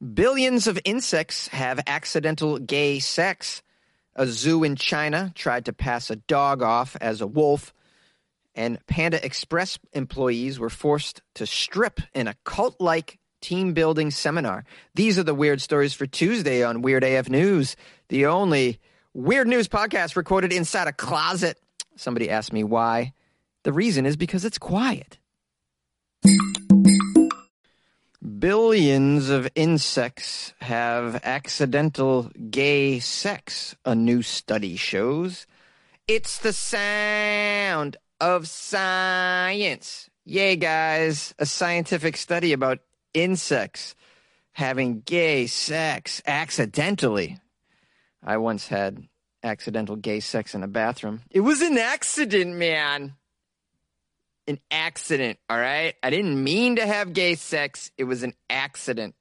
[0.00, 3.62] Billions of insects have accidental gay sex.
[4.16, 7.74] A zoo in China tried to pass a dog off as a wolf,
[8.54, 14.64] and Panda Express employees were forced to strip in a cult like team building seminar.
[14.94, 17.76] These are the weird stories for Tuesday on Weird AF News,
[18.08, 18.80] the only
[19.12, 21.58] weird news podcast recorded inside a closet.
[21.96, 23.12] Somebody asked me why.
[23.64, 25.18] The reason is because it's quiet.
[28.40, 35.46] Billions of insects have accidental gay sex, a new study shows.
[36.08, 40.08] It's the sound of science.
[40.24, 41.34] Yay, guys.
[41.38, 42.78] A scientific study about
[43.12, 43.94] insects
[44.52, 47.36] having gay sex accidentally.
[48.24, 49.06] I once had
[49.42, 51.20] accidental gay sex in a bathroom.
[51.30, 53.16] It was an accident, man
[54.46, 55.94] an accident, all right?
[56.02, 59.14] I didn't mean to have gay sex, it was an accident.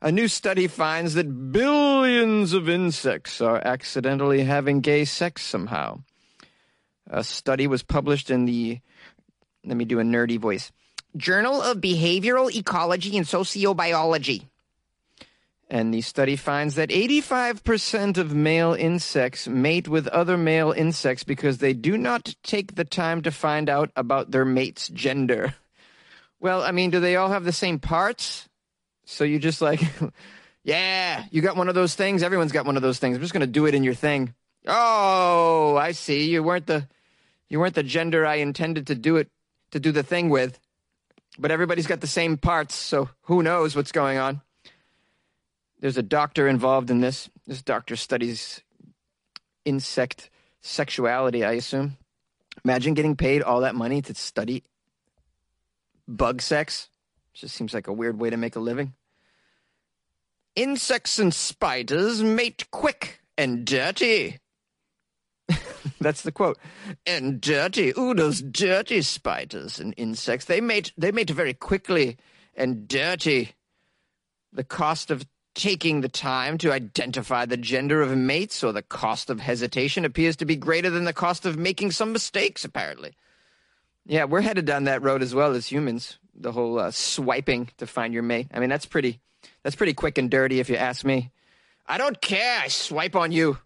[0.00, 6.02] A new study finds that billions of insects are accidentally having gay sex somehow.
[7.08, 8.80] A study was published in the,
[9.64, 10.72] let me do a nerdy voice,
[11.16, 14.48] Journal of Behavioral Ecology and Sociobiology.
[15.72, 21.58] And the study finds that 85% of male insects mate with other male insects because
[21.58, 25.54] they do not take the time to find out about their mate's gender.
[26.40, 28.50] Well, I mean, do they all have the same parts?
[29.06, 29.80] So you just like,
[30.62, 32.22] yeah, you got one of those things.
[32.22, 33.16] Everyone's got one of those things.
[33.16, 34.34] I'm just going to do it in your thing.
[34.66, 36.28] Oh, I see.
[36.28, 36.86] You weren't the
[37.48, 39.30] you weren't the gender I intended to do it
[39.70, 40.60] to do the thing with.
[41.38, 44.42] But everybody's got the same parts, so who knows what's going on?
[45.82, 47.28] There's a doctor involved in this.
[47.44, 48.62] This doctor studies
[49.64, 50.30] insect
[50.60, 51.98] sexuality, I assume.
[52.64, 54.62] Imagine getting paid all that money to study
[56.06, 56.88] bug sex.
[57.34, 58.94] Just seems like a weird way to make a living.
[60.54, 64.38] Insects and spiders mate quick and dirty.
[66.00, 66.58] That's the quote.
[67.04, 67.92] And dirty.
[67.98, 70.44] Ooh, those dirty spiders and insects.
[70.44, 72.18] They mate they mate very quickly
[72.54, 73.56] and dirty.
[74.52, 79.30] The cost of taking the time to identify the gender of mates or the cost
[79.30, 83.14] of hesitation appears to be greater than the cost of making some mistakes, apparently.
[84.06, 86.18] Yeah, we're headed down that road as well as humans.
[86.34, 88.48] The whole uh, swiping to find your mate.
[88.52, 89.20] I mean, that's pretty,
[89.62, 91.30] that's pretty quick and dirty, if you ask me.
[91.86, 92.60] I don't care.
[92.60, 93.58] I swipe on you.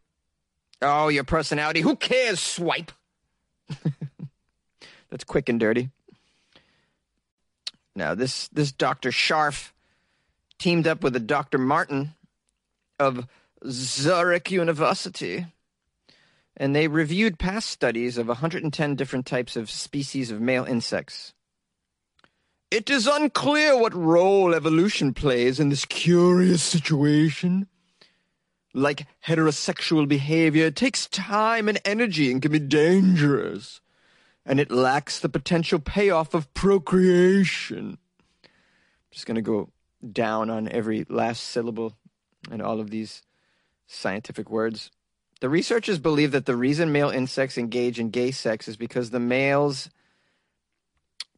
[0.82, 1.80] Oh, your personality.
[1.80, 2.40] Who cares?
[2.40, 2.92] Swipe.
[5.10, 5.90] that's quick and dirty.
[7.94, 9.72] Now, this this Doctor Scharf
[10.58, 11.58] teamed up with a Dr.
[11.58, 12.14] Martin
[12.98, 13.26] of
[13.68, 15.46] Zurich University,
[16.56, 21.34] and they reviewed past studies of 110 different types of species of male insects.
[22.70, 27.68] It is unclear what role evolution plays in this curious situation.
[28.74, 33.80] Like heterosexual behavior, it takes time and energy and can be dangerous,
[34.44, 37.98] and it lacks the potential payoff of procreation.
[38.44, 38.50] I'm
[39.10, 39.70] just going to go
[40.12, 41.96] down on every last syllable
[42.50, 43.22] and all of these
[43.86, 44.90] scientific words.
[45.40, 49.20] The researchers believe that the reason male insects engage in gay sex is because the
[49.20, 49.90] males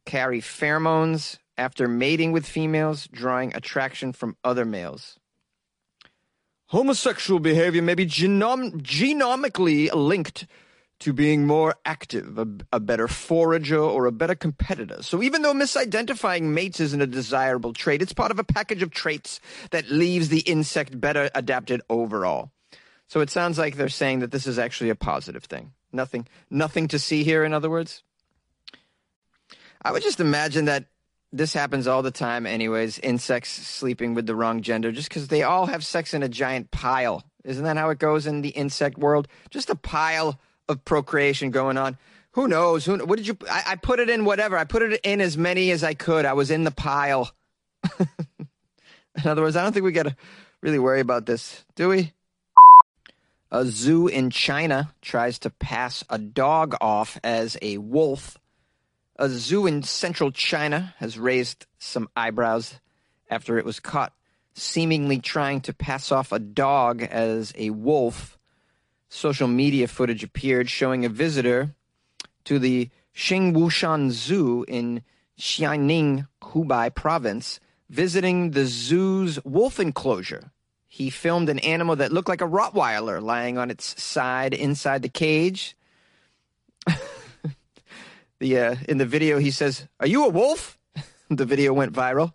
[0.05, 5.19] carry pheromones after mating with females, drawing attraction from other males.
[6.67, 10.47] Homosexual behavior may be genom- genomically linked
[10.99, 15.01] to being more active, a, a, better forager, or a better competitor.
[15.01, 18.91] So even though misidentifying mates isn't a desirable trait, it's part of a package of
[18.91, 19.39] traits
[19.71, 22.51] that leaves the insect better adapted overall.
[23.07, 25.71] So it sounds like they're saying that this is actually a positive thing.
[25.91, 28.03] Nothing, nothing to see here, in other words.
[29.81, 30.85] I would just imagine that
[31.31, 32.99] this happens all the time, anyways.
[32.99, 36.71] Insects sleeping with the wrong gender, just because they all have sex in a giant
[36.71, 37.23] pile.
[37.43, 39.27] Isn't that how it goes in the insect world?
[39.49, 41.97] Just a pile of procreation going on.
[42.31, 42.85] Who knows?
[42.85, 42.97] Who?
[43.05, 43.37] What did you?
[43.49, 44.57] I, I put it in whatever.
[44.57, 46.25] I put it in as many as I could.
[46.25, 47.31] I was in the pile.
[47.99, 48.07] in
[49.25, 50.15] other words, I don't think we got to
[50.61, 52.13] really worry about this, do we?
[53.51, 58.37] A zoo in China tries to pass a dog off as a wolf.
[59.15, 62.79] A zoo in central China has raised some eyebrows
[63.29, 64.13] after it was caught
[64.53, 68.38] seemingly trying to pass off a dog as a wolf
[69.09, 71.75] social media footage appeared showing a visitor
[72.45, 75.01] to the Xinwushan Zoo in
[75.37, 77.59] Xianning, Hubei province,
[77.89, 80.51] visiting the zoo's wolf enclosure.
[80.87, 85.09] He filmed an animal that looked like a Rottweiler lying on its side inside the
[85.09, 85.75] cage.
[88.39, 90.77] the uh, in the video, he says, "Are you a wolf?"
[91.29, 92.33] the video went viral.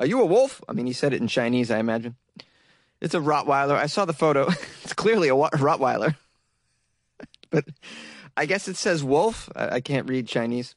[0.00, 0.60] Are you a wolf?
[0.68, 2.16] I mean, he said it in Chinese, I imagine.
[3.04, 3.76] It's a Rottweiler.
[3.76, 4.48] I saw the photo.
[4.82, 6.16] it's clearly a Rottweiler.
[7.50, 7.66] but
[8.34, 9.50] I guess it says wolf.
[9.54, 10.74] I, I can't read Chinese.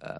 [0.00, 0.18] Uh,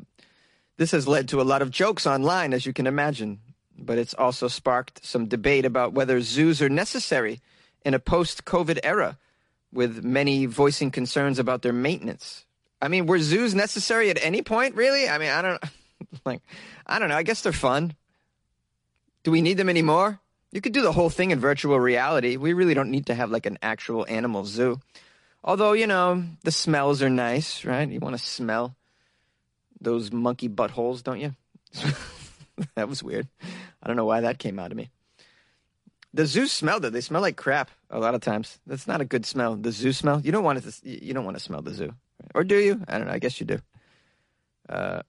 [0.77, 3.39] this has led to a lot of jokes online, as you can imagine,
[3.79, 7.41] but it's also sparked some debate about whether zoos are necessary
[7.85, 9.19] in a post COVID era,
[9.73, 12.45] with many voicing concerns about their maintenance.
[12.83, 15.09] I mean, were zoos necessary at any point, really?
[15.09, 15.63] I mean, I don't
[16.25, 16.43] like,
[16.89, 17.17] I don't know.
[17.17, 17.95] I guess they're fun.
[19.23, 20.21] Do we need them anymore?
[20.53, 22.37] You could do the whole thing in virtual reality.
[22.37, 24.81] We really don't need to have like an actual animal zoo.
[25.45, 27.89] Although, you know, the smells are nice, right?
[27.89, 28.75] You want to smell
[29.81, 31.35] those monkey buttholes, don't you?
[32.75, 33.29] that was weird.
[33.83, 34.91] I don't know why that came out of me.
[36.15, 36.93] The zoo smelled it.
[36.93, 38.59] They smell like crap a lot of times.
[38.67, 39.57] That's not a good smell.
[39.57, 40.21] The zoo smell.
[40.21, 40.89] You don't want to.
[40.89, 41.95] You don't want to smell the zoo,
[42.35, 42.83] or do you?
[42.89, 43.13] I don't know.
[43.13, 43.59] I guess you do.
[44.69, 45.03] Uh,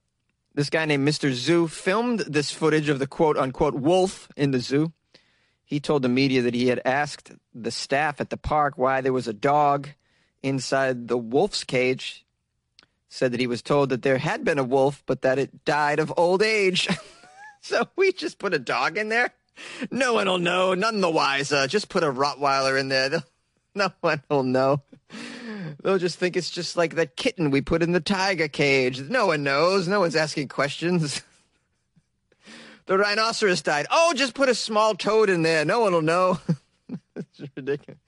[0.53, 1.31] this guy named Mr.
[1.31, 4.92] Zhu filmed this footage of the quote unquote wolf in the zoo.
[5.69, 9.13] He told the media that he had asked the staff at the park why there
[9.13, 9.89] was a dog
[10.42, 12.25] inside the wolf's cage
[13.07, 16.00] said that he was told that there had been a wolf, but that it died
[16.00, 16.88] of old age.
[17.62, 19.31] so we just put a dog in there.
[19.92, 20.74] No one will know.
[20.74, 21.68] None the wiser.
[21.68, 23.24] Just put a Rottweiler in there.
[23.75, 24.81] No one will know.
[25.83, 29.00] They'll just think it's just like that kitten we put in the tiger cage.
[29.00, 29.88] No one knows.
[29.88, 31.21] No one's asking questions.
[32.89, 33.86] the rhinoceros died.
[33.91, 35.63] Oh, just put a small toad in there.
[35.63, 36.39] No one will know.
[37.15, 38.00] it's ridiculous.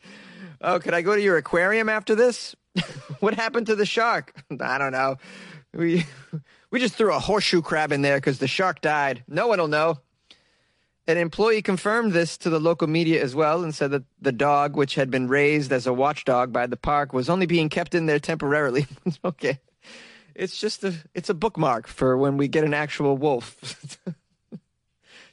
[0.60, 2.56] Oh, could I go to your aquarium after this?
[3.20, 4.34] what happened to the shark?
[4.60, 5.18] I don't know.
[5.72, 6.08] We
[6.72, 9.24] we just threw a horseshoe crab in there because the shark died.
[9.28, 10.00] No one will know.
[11.06, 14.76] An employee confirmed this to the local media as well and said that the dog,
[14.76, 18.08] which had been raised as a watchdog by the park, was only being kept in
[18.08, 18.88] there temporarily.
[19.24, 19.60] okay.
[20.34, 24.08] It's just a it's a bookmark for when we get an actual wolf.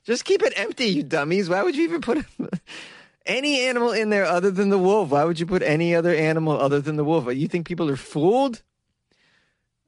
[0.08, 1.50] Just keep it empty, you dummies.
[1.50, 2.24] Why would you even put
[3.26, 5.10] any animal in there other than the wolf.
[5.10, 7.32] Why would you put any other animal other than the wolf?
[7.34, 8.62] You think people are fooled?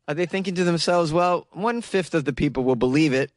[0.06, 3.32] Are they thinking to themselves, well, one fifth of the people will believe it,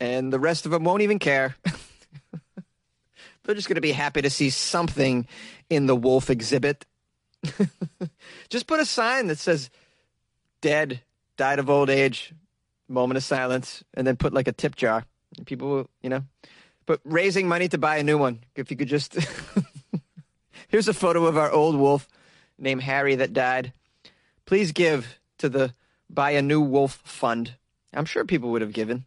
[0.00, 1.54] and the rest of them won't even care?
[3.44, 5.28] They're just going to be happy to see something
[5.68, 6.86] in the wolf exhibit.
[8.48, 9.70] just put a sign that says,
[10.60, 11.02] dead,
[11.36, 12.34] died of old age,
[12.88, 15.04] moment of silence, and then put like a tip jar.
[15.46, 16.24] People will, you know,
[16.86, 18.40] but raising money to buy a new one.
[18.54, 19.16] If you could just.
[20.68, 22.08] Here's a photo of our old wolf
[22.58, 23.72] named Harry that died.
[24.46, 25.74] Please give to the
[26.08, 27.54] Buy a New Wolf Fund.
[27.92, 29.04] I'm sure people would have given.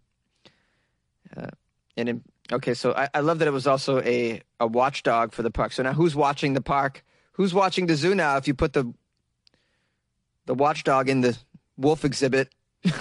[1.36, 1.48] Uh,
[1.96, 5.42] and in, okay, so I, I love that it was also a, a watchdog for
[5.42, 5.72] the park.
[5.72, 7.04] So now who's watching the park?
[7.34, 8.94] Who's watching the zoo now if you put the
[10.46, 11.38] the watchdog in the
[11.78, 12.50] wolf exhibit?
[12.86, 12.92] I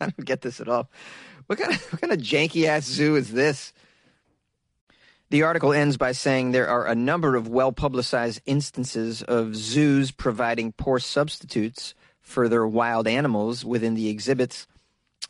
[0.00, 0.88] don't get this at all.
[1.50, 3.72] What kind of what kind of janky ass zoo is this?
[5.30, 10.12] The article ends by saying there are a number of well publicized instances of zoos
[10.12, 14.68] providing poor substitutes for their wild animals within the exhibits.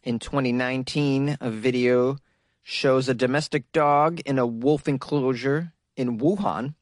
[0.05, 2.19] In 2019, a video
[2.63, 6.75] shows a domestic dog in a wolf enclosure in Wuhan.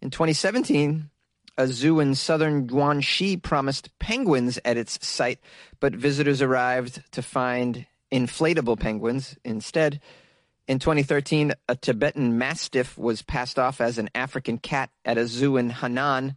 [0.00, 1.08] In 2017,
[1.56, 5.38] a zoo in southern Guangxi promised penguins at its site,
[5.78, 10.00] but visitors arrived to find inflatable penguins instead.
[10.68, 15.56] In 2013, a Tibetan Mastiff was passed off as an African cat at a zoo
[15.56, 16.36] in Henan.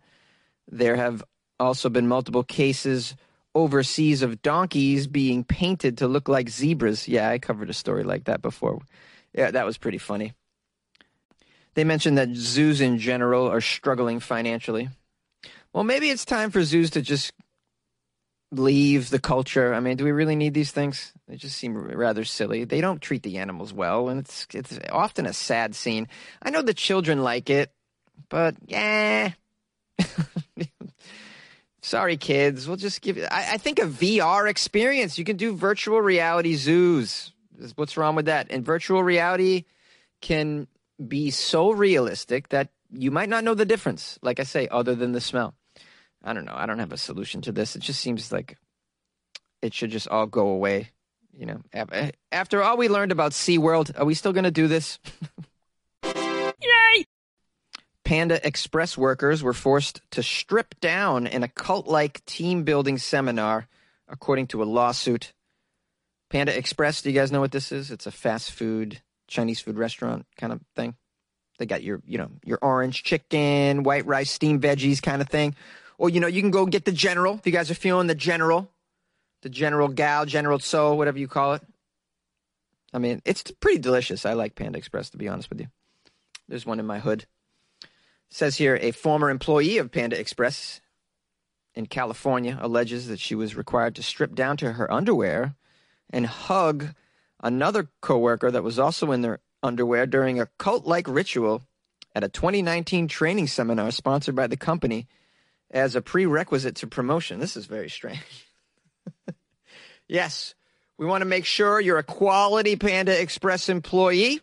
[0.67, 1.23] There have
[1.59, 3.15] also been multiple cases
[3.53, 7.07] overseas of donkeys being painted to look like zebras.
[7.07, 8.81] Yeah, I covered a story like that before.
[9.33, 10.33] Yeah, that was pretty funny.
[11.75, 14.89] They mentioned that zoos in general are struggling financially.
[15.73, 17.33] Well, maybe it's time for zoos to just
[18.51, 19.73] leave the culture.
[19.73, 21.13] I mean, do we really need these things?
[21.27, 22.63] They just seem rather silly.
[22.63, 26.07] They don't treat the animals well, and it's it's often a sad scene.
[26.41, 27.71] I know the children like it,
[28.29, 29.31] but yeah.
[31.81, 32.67] Sorry, kids.
[32.67, 33.17] We'll just give.
[33.19, 35.19] I, I think a VR experience.
[35.19, 37.31] You can do virtual reality zoos.
[37.75, 38.47] What's wrong with that?
[38.49, 39.65] And virtual reality
[40.21, 40.67] can
[41.07, 44.17] be so realistic that you might not know the difference.
[44.21, 45.53] Like I say, other than the smell.
[46.25, 46.55] I don't know.
[46.55, 47.75] I don't have a solution to this.
[47.75, 48.57] It just seems like
[49.61, 50.89] it should just all go away.
[51.31, 54.67] You know, eh, after all we learned about SeaWorld, are we still going to do
[54.67, 54.99] this?
[56.03, 57.05] Yay!
[58.03, 63.67] Panda Express workers were forced to strip down in a cult like team building seminar,
[64.07, 65.33] according to a lawsuit.
[66.29, 67.91] Panda Express, do you guys know what this is?
[67.91, 70.95] It's a fast food, Chinese food restaurant kind of thing.
[71.59, 75.55] They got your, you know, your orange chicken, white rice, steamed veggies kind of thing.
[75.97, 78.15] Or, you know, you can go get the general if you guys are feeling the
[78.15, 78.69] general,
[79.41, 81.61] the general gal, general Tso, whatever you call it.
[82.93, 84.25] I mean, it's pretty delicious.
[84.25, 85.67] I like Panda Express, to be honest with you.
[86.47, 87.25] There's one in my hood.
[87.83, 87.89] It
[88.29, 90.81] says here a former employee of Panda Express
[91.73, 95.55] in California alleges that she was required to strip down to her underwear
[96.09, 96.93] and hug
[97.41, 101.61] another coworker that was also in their underwear during a cult-like ritual
[102.13, 105.07] at a 2019 training seminar sponsored by the company
[105.71, 107.39] as a prerequisite to promotion.
[107.39, 108.19] This is very strange.
[110.07, 110.55] yes,
[110.97, 114.41] we want to make sure you're a quality Panda Express employee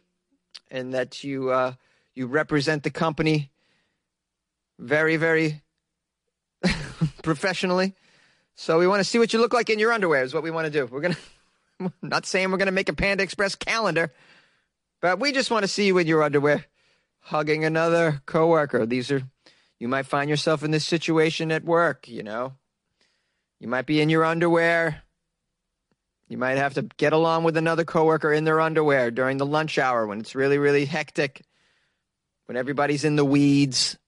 [0.71, 1.75] and that you uh,
[2.15, 3.51] you represent the company
[4.79, 5.63] very, very
[7.23, 7.95] professionally.
[8.55, 10.23] So we want to see what you look like in your underwear.
[10.23, 10.87] Is what we want to do.
[10.87, 11.17] We're gonna.
[12.03, 14.13] not saying we're gonna make a Panda Express calendar,
[15.01, 16.65] but we just want to see you in your underwear,
[17.21, 18.87] hugging another coworker.
[18.87, 19.23] These are.
[19.83, 22.07] You might find yourself in this situation at work.
[22.07, 22.53] You know.
[23.59, 25.03] You might be in your underwear.
[26.29, 29.79] You might have to get along with another coworker in their underwear during the lunch
[29.79, 31.43] hour when it's really, really hectic,
[32.47, 33.99] when everybody's in the weeds.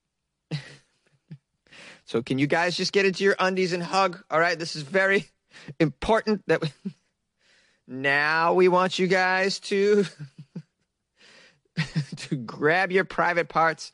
[2.05, 4.23] so, can you guys just get into your undies and hug?
[4.31, 5.29] All right, this is very
[5.81, 6.45] important.
[6.47, 6.69] That we...
[7.89, 10.05] now we want you guys to
[12.19, 13.91] to grab your private parts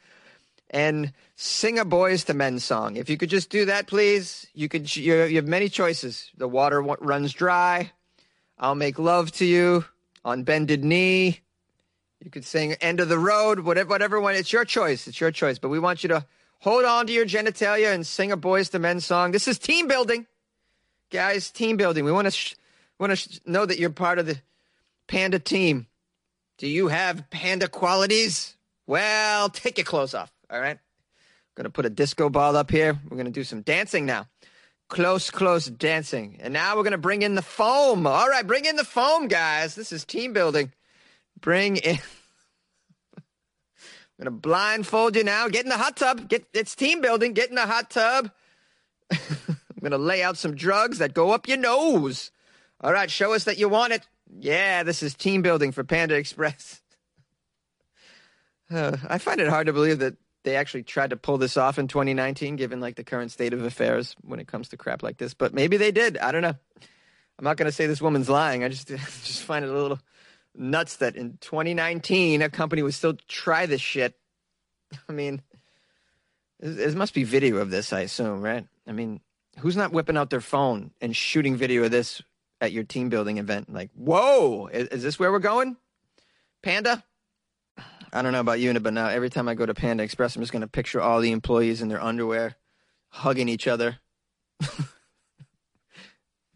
[0.70, 2.96] and sing a Boyz II Men song.
[2.96, 4.46] If you could just do that, please.
[4.54, 4.94] You could.
[4.96, 6.30] You have many choices.
[6.36, 7.92] The water runs dry.
[8.58, 9.84] I'll make love to you
[10.24, 11.40] on bended knee.
[12.22, 14.34] You could sing end of the road, whatever, whatever one.
[14.34, 15.08] It's your choice.
[15.08, 15.58] It's your choice.
[15.58, 16.26] But we want you to
[16.60, 19.32] hold on to your genitalia and sing a Boyz II Men song.
[19.32, 20.26] This is team building,
[21.10, 21.50] guys.
[21.50, 22.04] Team building.
[22.04, 22.54] We want to sh-
[22.98, 24.38] want to sh- know that you're part of the
[25.08, 25.86] panda team.
[26.58, 28.54] Do you have panda qualities?
[28.86, 30.30] Well, take your clothes off.
[30.50, 30.76] All right.
[30.76, 32.98] I'm gonna put a disco ball up here.
[33.08, 34.26] We're gonna do some dancing now
[34.90, 36.36] close, close dancing.
[36.40, 38.06] And now we're going to bring in the foam.
[38.06, 39.74] All right, bring in the foam, guys.
[39.74, 40.72] This is team building.
[41.40, 41.98] Bring in.
[43.16, 43.24] I'm
[44.18, 45.48] going to blindfold you now.
[45.48, 46.28] Get in the hot tub.
[46.28, 47.32] Get It's team building.
[47.32, 48.30] Get in the hot tub.
[49.10, 52.30] I'm going to lay out some drugs that go up your nose.
[52.82, 54.06] All right, show us that you want it.
[54.38, 56.82] Yeah, this is team building for Panda Express.
[58.72, 61.78] Uh, I find it hard to believe that they actually tried to pull this off
[61.78, 65.18] in 2019, given like the current state of affairs when it comes to crap like
[65.18, 65.34] this.
[65.34, 66.16] But maybe they did.
[66.18, 66.54] I don't know.
[67.38, 68.64] I'm not going to say this woman's lying.
[68.64, 69.98] I just just find it a little
[70.54, 74.14] nuts that in 2019 a company would still try this shit.
[75.08, 75.42] I mean,
[76.58, 78.66] there must be video of this, I assume, right?
[78.86, 79.20] I mean,
[79.58, 82.22] who's not whipping out their phone and shooting video of this
[82.60, 83.72] at your team building event?
[83.72, 85.76] Like, whoa, is, is this where we're going?
[86.62, 87.02] Panda?
[88.12, 90.42] I don't know about you, but now every time I go to Panda Express, I'm
[90.42, 92.56] just going to picture all the employees in their underwear
[93.10, 93.98] hugging each other.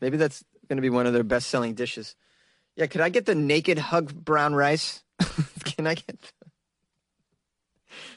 [0.00, 2.16] Maybe that's going to be one of their best selling dishes.
[2.76, 5.02] Yeah, could I get the naked hug brown rice?
[5.64, 6.28] Can I get the,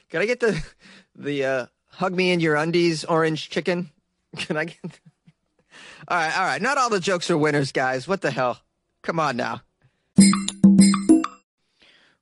[0.10, 0.64] Can I get the
[1.16, 3.92] the uh, hug me in your undies orange chicken?
[4.38, 4.80] Can I get
[6.08, 6.62] All right, all right.
[6.62, 8.08] Not all the jokes are winners, guys.
[8.08, 8.60] What the hell?
[9.04, 9.62] Come on now.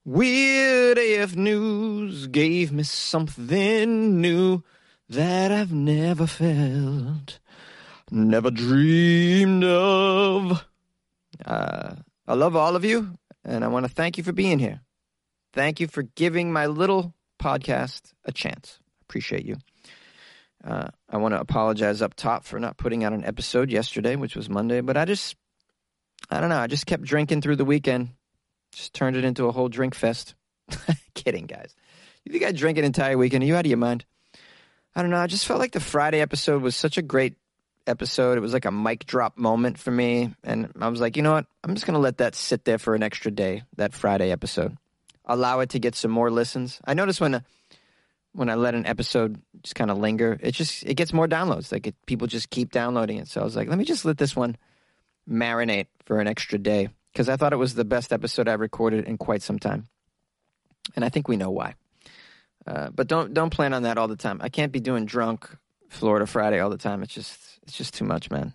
[0.08, 4.62] Weird AF News gave me something new
[5.10, 7.40] that I've never felt,
[8.12, 10.64] never dreamed of.
[11.44, 11.96] Uh,
[12.28, 14.82] I love all of you, and I want to thank you for being here.
[15.54, 18.78] Thank you for giving my little podcast a chance.
[19.10, 19.56] Appreciate you.
[20.64, 24.36] Uh, I want to apologize up top for not putting out an episode yesterday, which
[24.36, 25.36] was Monday, but I just,
[26.30, 28.10] I don't know, I just kept drinking through the weekend
[28.76, 30.36] just turned it into a whole drink fest.
[31.14, 31.74] Kidding, guys.
[32.26, 33.44] You think I drank an entire weekend?
[33.44, 34.06] Are you out of your mind?
[34.96, 35.18] I don't know.
[35.18, 37.36] I just felt like the Friday episode was such a great
[37.88, 38.38] episode.
[38.38, 40.34] It was like a mic drop moment for me.
[40.44, 41.46] And I was like, you know what?
[41.64, 44.78] I'm just going to let that sit there for an extra day, that Friday episode.
[45.24, 46.80] Allow it to get some more listens.
[46.86, 47.44] I notice when,
[48.34, 51.72] when I let an episode just kind of linger, it just, it gets more downloads.
[51.72, 53.28] Like it, people just keep downloading it.
[53.28, 54.58] So I was like, let me just let this one
[55.30, 59.06] marinate for an extra day because I thought it was the best episode I've recorded
[59.06, 59.88] in quite some time,
[60.98, 61.76] and I think we know why.
[62.68, 64.40] Uh, but don't don't plan on that all the time.
[64.42, 65.50] I can't be doing drunk
[65.88, 67.04] Florida Friday all the time.
[67.04, 68.52] It's just it's just too much, man.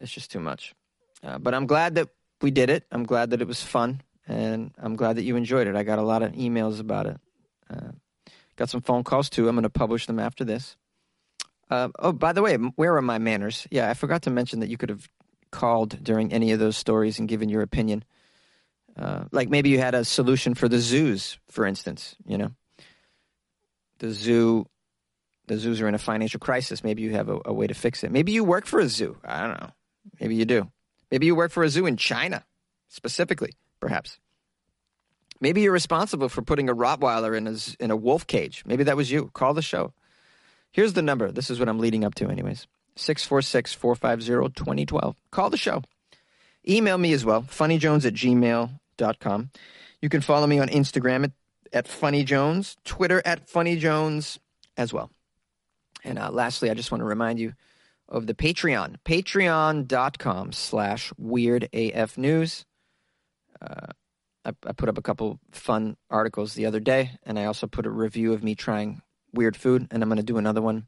[0.00, 0.74] It's just too much.
[1.22, 2.08] Uh, but I'm glad that
[2.40, 2.84] we did it.
[2.90, 5.76] I'm glad that it was fun, and I'm glad that you enjoyed it.
[5.76, 7.20] I got a lot of emails about it.
[7.70, 7.92] Uh,
[8.56, 9.48] got some phone calls too.
[9.48, 10.76] I'm going to publish them after this.
[11.70, 13.68] Uh, oh, by the way, where are my manners?
[13.70, 15.08] Yeah, I forgot to mention that you could have
[15.52, 18.02] called during any of those stories and given your opinion.
[18.98, 22.16] Uh, like maybe you had a solution for the zoos, for instance.
[22.26, 22.50] You know,
[23.98, 24.66] the zoo,
[25.46, 26.82] the zoos are in a financial crisis.
[26.82, 28.10] Maybe you have a, a way to fix it.
[28.10, 29.16] Maybe you work for a zoo.
[29.24, 29.70] I don't know.
[30.20, 30.68] Maybe you do.
[31.10, 32.44] Maybe you work for a zoo in China,
[32.88, 33.52] specifically.
[33.80, 34.18] perhaps.
[35.40, 38.62] Maybe you're responsible for putting a Rottweiler in a, in a wolf cage.
[38.66, 39.30] Maybe that was you.
[39.34, 39.92] Call the show.
[40.70, 41.32] Here's the number.
[41.32, 45.16] This is what I'm leading up to, anyways 646 450 2012.
[45.30, 45.82] Call the show.
[46.68, 49.50] Email me as well, funnyjones at gmail.com.
[50.00, 51.32] You can follow me on Instagram at,
[51.72, 54.38] at funnyjones, Twitter at funnyjones
[54.76, 55.10] as well.
[56.04, 57.54] And uh, lastly, I just want to remind you
[58.08, 62.64] of the Patreon, patreon.com slash weirdafnews.
[63.60, 63.86] Uh,
[64.44, 67.86] I, I put up a couple fun articles the other day, and I also put
[67.86, 70.86] a review of me trying weird food, and I'm going to do another one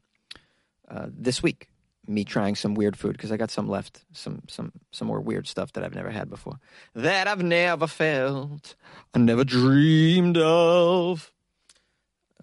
[0.89, 1.69] uh, this week.
[2.07, 5.47] Me trying some weird food because I got some left, some some some more weird
[5.47, 6.59] stuff that I've never had before,
[6.93, 8.75] that I've never felt,
[9.13, 11.31] I never dreamed of.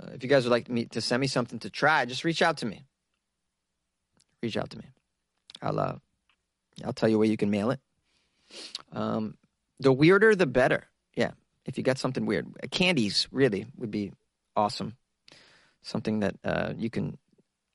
[0.00, 2.42] Uh, if you guys would like me to send me something to try, just reach
[2.42, 2.84] out to me.
[4.42, 4.84] Reach out to me.
[5.60, 5.94] I'll uh,
[6.84, 7.80] I'll tell you where you can mail it.
[8.92, 9.36] Um,
[9.78, 10.88] the weirder, the better.
[11.14, 11.32] Yeah,
[11.64, 14.12] if you got something weird, candies really would be
[14.56, 14.96] awesome.
[15.82, 17.18] Something that uh, you can.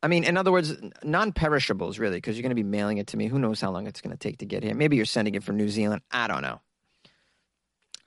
[0.04, 3.18] I mean, in other words, non-perishables really, because you're going to be mailing it to
[3.18, 3.28] me.
[3.28, 4.76] Who knows how long it's going to take to get here?
[4.76, 6.02] Maybe you're sending it from New Zealand.
[6.12, 6.62] I don't know.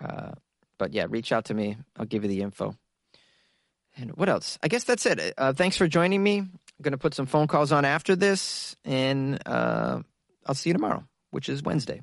[0.03, 0.33] Uh,
[0.79, 1.77] but yeah, reach out to me.
[1.97, 2.75] I'll give you the info.
[3.97, 4.59] And what else?
[4.63, 5.35] I guess that's it.
[5.37, 6.39] Uh, thanks for joining me.
[6.39, 10.01] I'm going to put some phone calls on after this, and uh,
[10.47, 12.03] I'll see you tomorrow, which is Wednesday.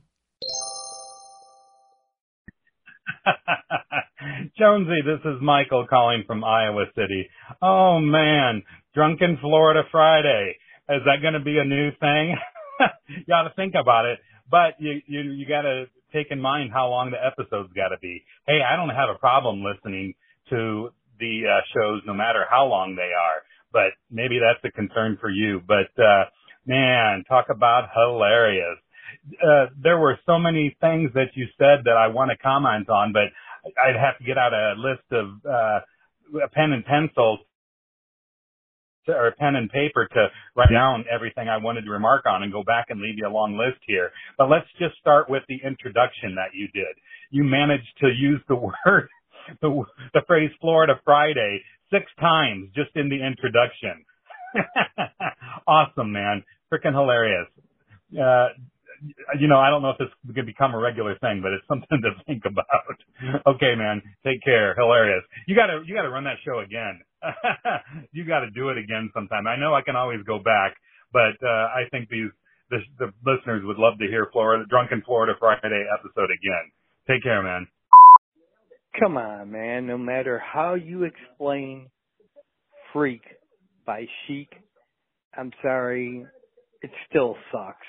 [4.57, 7.29] Jonesy, this is Michael calling from Iowa City.
[7.61, 8.63] Oh man,
[8.97, 10.57] Drunken Florida Friday.
[10.89, 12.35] Is that going to be a new thing?
[13.09, 14.17] you got to think about it,
[14.49, 17.99] but you you you got to take in mind how long the episodes got to
[18.01, 18.23] be.
[18.47, 20.15] Hey, I don't have a problem listening
[20.49, 20.89] to
[21.19, 25.29] the uh, shows no matter how long they are, but maybe that's a concern for
[25.29, 25.61] you.
[25.67, 26.25] But uh
[26.65, 28.79] man, talk about hilarious.
[29.37, 33.13] Uh, there were so many things that you said that I want to comment on,
[33.13, 33.29] but
[33.77, 35.79] I'd have to get out a list of uh,
[36.43, 37.45] a pen and pencil
[39.07, 42.51] to, or pen and paper to write down everything I wanted to remark on and
[42.51, 44.11] go back and leave you a long list here.
[44.37, 46.95] But let's just start with the introduction that you did.
[47.31, 49.09] You managed to use the word,
[49.61, 54.05] the, the phrase Florida Friday six times just in the introduction.
[55.67, 56.43] awesome, man.
[56.71, 57.47] Freaking hilarious.
[58.13, 58.47] Uh,
[59.39, 62.01] you know, I don't know if this could become a regular thing, but it's something
[62.01, 62.97] to think about.
[63.45, 64.01] okay, man.
[64.25, 64.75] Take care.
[64.75, 65.23] Hilarious.
[65.47, 67.01] You gotta, you gotta run that show again.
[68.11, 69.47] you gotta do it again sometime.
[69.47, 70.75] I know I can always go back,
[71.11, 72.29] but, uh, I think these,
[72.69, 76.71] the, the listeners would love to hear Florida, Drunken Florida Friday episode again.
[77.07, 77.67] Take care, man.
[78.99, 79.87] Come on, man.
[79.87, 81.89] No matter how you explain
[82.91, 83.21] Freak
[83.85, 84.49] by Chic,
[85.37, 86.25] I'm sorry,
[86.81, 87.87] it still sucks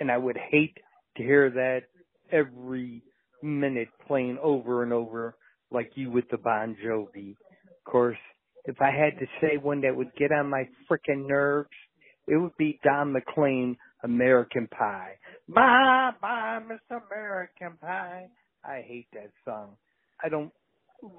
[0.00, 0.76] and I would hate
[1.16, 1.82] to hear that
[2.30, 3.02] every
[3.42, 5.36] minute playing over and over
[5.70, 7.30] like you with the Bon Jovi.
[7.30, 8.18] Of course,
[8.66, 11.70] if I had to say one that would get on my frickin' nerves,
[12.26, 15.12] it would be Don McLean, American Pie.
[15.48, 18.26] Bye, bye, Miss American Pie.
[18.64, 19.76] I hate that song.
[20.22, 20.52] I don't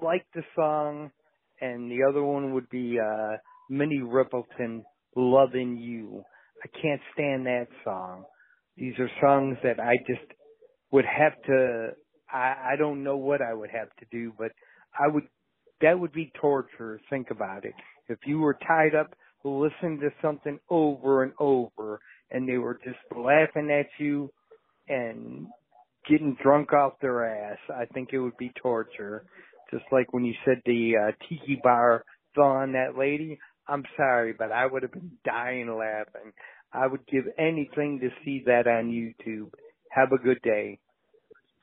[0.02, 1.10] like the song.
[1.60, 3.36] And the other one would be, uh,
[3.70, 4.84] Minnie Riperton,
[5.16, 6.22] Loving You.
[6.62, 8.24] I can't stand that song.
[8.76, 10.30] These are songs that I just
[10.92, 11.90] would have to,
[12.30, 14.52] I, I don't know what I would have to do, but
[14.98, 15.24] I would,
[15.80, 17.00] that would be torture.
[17.10, 17.74] Think about it.
[18.08, 19.14] If you were tied up
[19.44, 24.30] listening to something over and over and they were just laughing at you
[24.88, 25.46] and
[26.08, 29.24] getting drunk off their ass, I think it would be torture.
[29.70, 33.38] Just like when you said the uh, tiki bar fell on that lady.
[33.68, 36.32] I'm sorry, but I would have been dying laughing.
[36.72, 39.50] I would give anything to see that on YouTube.
[39.90, 40.78] Have a good day.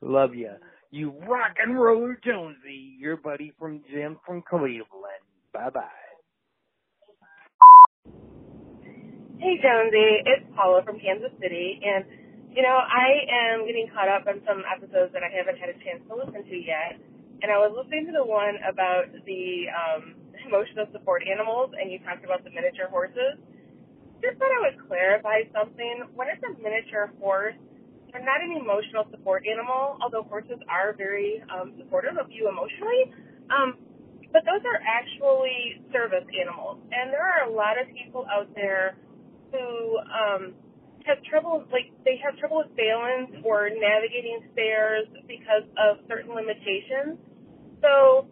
[0.01, 0.51] Love you.
[0.95, 5.27] You rock and roll Jonesy, your buddy from Jim from Cleveland.
[5.51, 5.91] Bye bye.
[9.35, 12.07] Hey Jonesy, it's Paula from Kansas City, and
[12.55, 15.75] you know I am getting caught up on some episodes that I haven't had a
[15.83, 16.95] chance to listen to yet.
[17.43, 20.15] And I was listening to the one about the um,
[20.47, 23.35] emotional support animals, and you talked about the miniature horses
[24.23, 26.07] just thought I would clarify something.
[26.15, 27.59] When it's a miniature horse,
[28.15, 33.11] they're not an emotional support animal, although horses are very um, supportive of you emotionally.
[33.51, 33.75] Um,
[34.31, 36.79] but those are actually service animals.
[36.95, 38.95] And there are a lot of people out there
[39.51, 40.55] who um,
[41.03, 47.19] have trouble, like they have trouble with balance or navigating stairs because of certain limitations.
[47.83, 48.31] So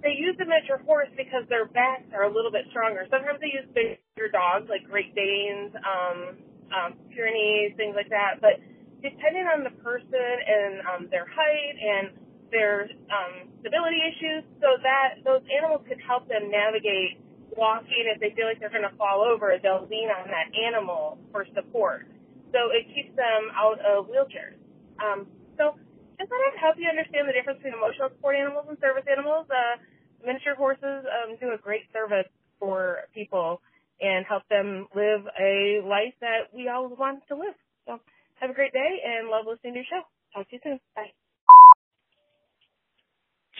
[0.00, 3.04] they use the miniature horse because their backs are a little bit stronger.
[3.12, 6.40] Sometimes they use bigger dogs like Great Danes, um,
[6.72, 8.40] um, Pyrenees, things like that.
[8.40, 8.60] But
[9.02, 12.14] depending on the person and um, their height and
[12.50, 17.22] their um, stability issues, so that those animals could help them navigate
[17.56, 18.10] walking.
[18.10, 21.46] If they feel like they're going to fall over, they'll lean on that animal for
[21.54, 22.06] support.
[22.50, 24.58] So it keeps them out of wheelchairs.
[24.98, 25.78] Um, so
[26.18, 29.46] just thought I'd help you understand the difference between emotional support animals and service animals.
[29.46, 29.78] Uh,
[30.26, 33.62] miniature horses um, do a great service for people
[34.00, 37.56] and help them live a life that we all want to live.
[37.86, 38.00] So
[38.40, 40.02] have a great day and love listening to your show.
[40.34, 40.80] Talk to you soon.
[40.96, 41.12] Bye.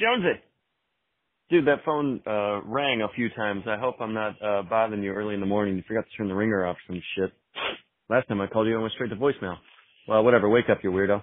[0.00, 0.40] Jonesy.
[1.50, 3.64] Dude, that phone uh rang a few times.
[3.66, 5.76] I hope I'm not uh bothering you early in the morning.
[5.76, 7.32] You forgot to turn the ringer off some shit.
[8.08, 9.56] Last time I called you, I went straight to voicemail.
[10.08, 10.48] Well, whatever.
[10.48, 11.22] Wake up, you weirdo.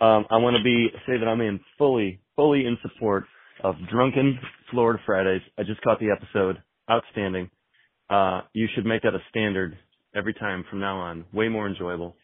[0.00, 3.24] Um, I want to be say that I'm in fully, fully in support
[3.62, 4.38] of Drunken
[4.70, 5.42] Florida Fridays.
[5.58, 6.60] I just caught the episode.
[6.90, 7.48] Outstanding.
[8.10, 9.78] Uh, you should make that a standard
[10.14, 11.24] every time from now on.
[11.32, 12.16] Way more enjoyable.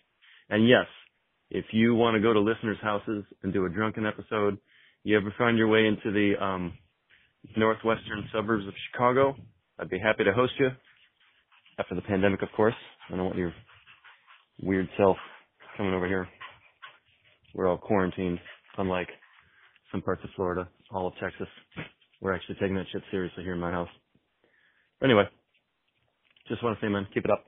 [0.50, 0.86] And yes,
[1.50, 4.58] if you want to go to listeners' houses and do a drunken episode,
[5.04, 6.72] you ever find your way into the um,
[7.56, 9.36] northwestern suburbs of Chicago,
[9.78, 10.68] I'd be happy to host you.
[11.78, 12.74] After the pandemic, of course.
[13.08, 13.54] I don't want your
[14.62, 15.16] weird self
[15.76, 16.28] coming over here.
[17.54, 18.38] We're all quarantined,
[18.76, 19.08] unlike
[19.92, 21.48] some parts of Florida, all of Texas.
[22.20, 23.88] We're actually taking that shit seriously here in my house.
[25.02, 25.24] Anyway,
[26.48, 27.44] just want to say, man, keep it up.